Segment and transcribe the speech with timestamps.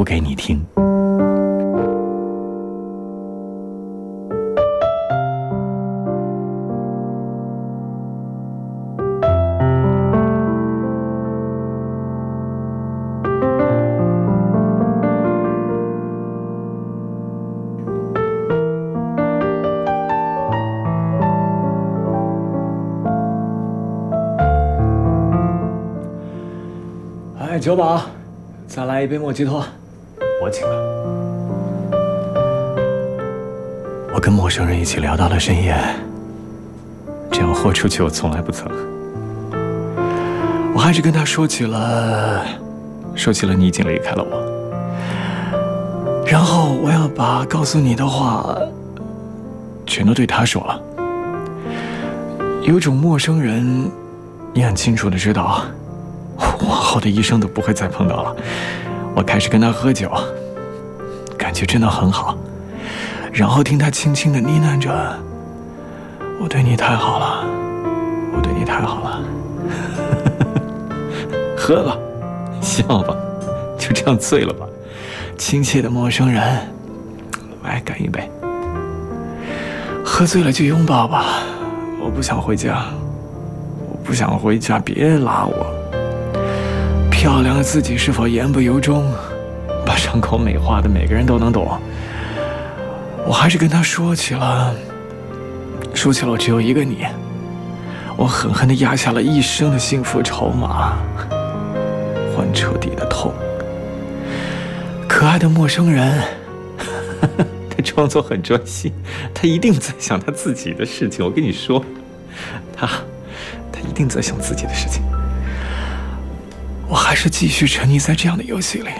[0.00, 0.58] 读给你听。
[27.38, 28.00] 哎，酒保，
[28.66, 29.62] 再来一杯莫吉托，
[30.42, 30.74] 我请了。
[34.14, 35.76] 我跟陌生人一起聊到了深夜，
[37.30, 38.70] 这样豁出去我从来不曾。
[40.74, 42.44] 我还是跟他说起了，
[43.14, 44.40] 说起了你已经离开了我，
[46.26, 48.56] 然后我要把告诉你的话，
[49.84, 50.80] 全都对他说了。
[52.62, 53.90] 有种陌生人，
[54.54, 55.62] 你很清楚的知道。
[56.38, 58.36] 往后的一生都不会再碰到了。
[59.14, 60.10] 我开始跟他喝酒，
[61.50, 62.38] 感觉真的很好。
[63.32, 64.88] 然后听他轻轻的呢喃着
[66.40, 67.44] ：“我对你太好了，
[68.32, 69.20] 我对你太好了。
[71.58, 71.98] ”喝吧，
[72.60, 73.16] 笑吧，
[73.76, 74.64] 就这样醉了吧。
[75.36, 76.40] 亲切的陌生人，
[77.64, 78.30] 来干一杯。
[80.04, 81.42] 喝醉了就拥抱吧。
[82.00, 82.84] 我不想回家，
[83.90, 85.66] 我不想回家，别拉我。
[87.10, 89.04] 漂亮的自己是否言不由衷？
[90.10, 91.80] 把伤口美化的每个人都能懂。
[93.24, 94.74] 我还是跟他说起了，
[95.94, 97.06] 说起了我只有一个你。
[98.16, 100.98] 我狠狠地压下了一生的幸福筹码，
[102.34, 103.32] 换彻底的痛。
[105.08, 106.20] 可爱的陌生人，
[107.70, 108.92] 他装作很专心，
[109.32, 111.24] 他一定在想他自己的事情。
[111.24, 111.84] 我跟你说，
[112.76, 112.88] 他，
[113.70, 115.02] 他一定在想自己的事情。
[116.88, 118.90] 我还是继续沉溺在这样的游戏里，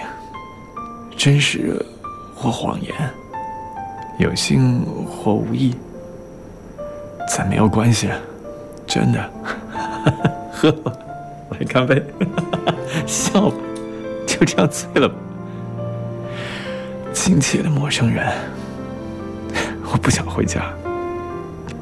[1.23, 1.79] 真实
[2.35, 2.91] 或谎言，
[4.17, 5.75] 有心或无意，
[7.29, 8.09] 再没有关系，
[8.87, 9.31] 真的。
[10.51, 10.91] 喝吧，
[11.51, 12.03] 来干杯，
[13.05, 13.55] 笑吧，
[14.25, 15.13] 就这样醉了吧。
[17.13, 18.27] 亲切的陌生人，
[19.91, 20.73] 我不想回家，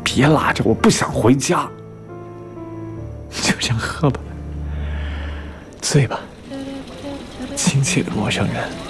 [0.03, 1.65] 别拉着我，不想回家，
[3.31, 4.19] 就这样喝吧。
[5.81, 6.19] 醉吧，
[7.55, 8.88] 亲切的陌生人。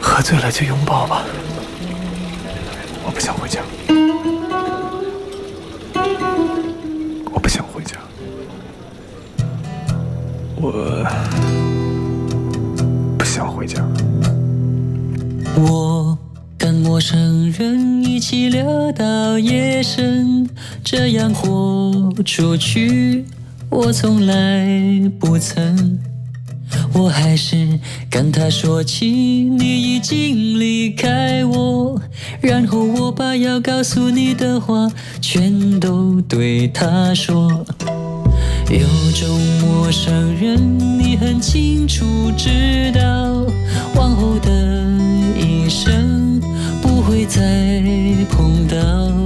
[0.00, 1.24] 喝醉了就拥抱吧。
[3.04, 3.60] 我不想回家，
[7.30, 7.96] 我不想回家，
[10.56, 11.06] 我
[13.18, 13.86] 不想回家。
[15.54, 16.18] 我
[16.56, 20.48] 跟陌生人一起聊到夜深，
[20.82, 23.26] 这样豁出去。
[23.68, 24.66] 我从来
[25.20, 25.98] 不曾，
[26.98, 27.78] 我还是
[28.10, 32.00] 跟他说起你已经离开我，
[32.40, 34.90] 然后我把要告诉你的话
[35.20, 37.64] 全都对他说。
[38.70, 42.04] 有种陌生人，你很清楚
[42.36, 43.46] 知道，
[43.94, 44.50] 往后的
[45.38, 46.40] 一生
[46.80, 47.42] 不会再
[48.30, 49.25] 碰到。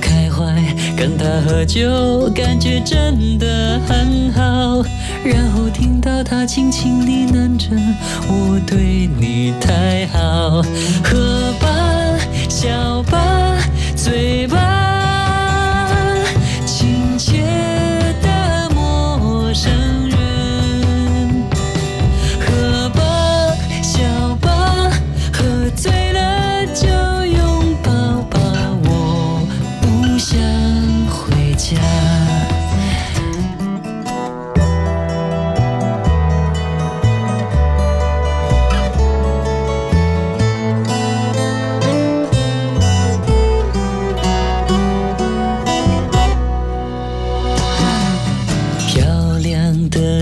[0.00, 0.62] 开怀
[0.96, 4.82] 跟他喝酒，感觉真的很好。
[5.24, 7.76] 然后听到他轻轻呢喃着
[8.26, 10.62] ：“我对你太好。”
[11.04, 11.68] 喝吧，
[12.48, 13.39] 笑吧，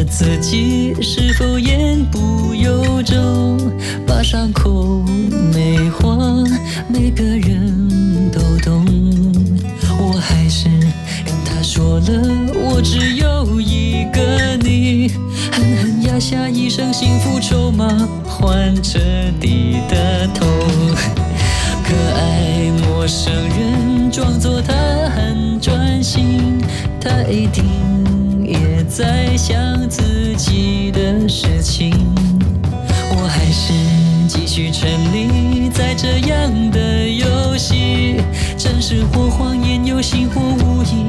[0.05, 3.59] 自己是否言不由衷，
[4.07, 5.03] 把伤口
[5.53, 6.17] 美化，
[6.89, 8.87] 每个人都懂。
[9.99, 10.69] 我还是
[11.25, 12.05] 跟他说了，
[12.55, 15.09] 我只有一个你，
[15.53, 17.89] 狠狠压下一生幸福筹码，
[18.25, 18.99] 换彻
[19.41, 20.49] 底的痛。
[21.85, 24.75] 可爱陌生人，装作他
[25.11, 26.59] 很专心，
[27.01, 27.98] 他一定。
[28.89, 31.93] 在想自己的事情，
[33.11, 33.73] 我还是
[34.27, 38.17] 继续沉溺在这样的游戏，
[38.57, 41.05] 真实或谎言，有心或无意，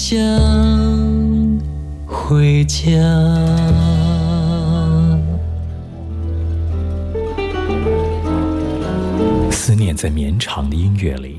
[0.00, 0.16] 想
[2.06, 2.86] 回家。
[9.50, 11.38] 思念在绵长的音乐里，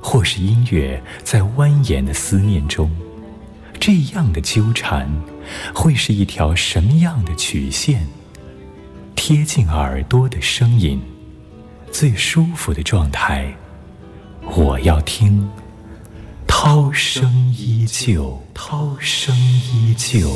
[0.00, 2.90] 或是音乐在蜿蜒的思念中，
[3.78, 5.08] 这样的纠缠，
[5.72, 8.04] 会是一条什么样的曲线？
[9.14, 11.00] 贴近耳朵的声音，
[11.92, 13.54] 最舒服的状态，
[14.56, 15.48] 我要听。
[16.58, 20.30] 涛声依旧，涛声依旧。